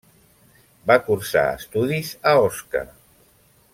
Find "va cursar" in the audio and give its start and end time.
0.91-1.43